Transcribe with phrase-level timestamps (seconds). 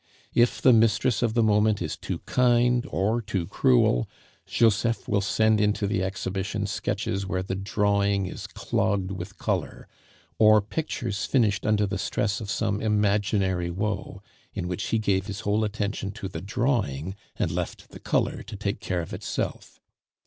[0.33, 4.09] If the mistress of the moment is too kind or too cruel,
[4.47, 9.87] Joseph will send into the Exhibition sketches where the drawing is clogged with color,
[10.39, 14.23] or pictures finished under the stress of some imaginary woe,
[14.55, 18.55] in which he gave his whole attention to the drawing, and left the color to
[18.55, 19.79] take care of itself.